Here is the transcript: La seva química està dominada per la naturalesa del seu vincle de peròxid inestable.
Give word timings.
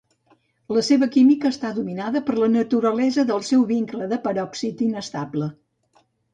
La 0.77 0.81
seva 0.87 1.07
química 1.15 1.51
està 1.55 1.71
dominada 1.75 2.23
per 2.31 2.39
la 2.45 2.49
naturalesa 2.55 3.27
del 3.29 3.47
seu 3.53 3.69
vincle 3.75 4.11
de 4.15 4.21
peròxid 4.27 4.85
inestable. 4.91 5.55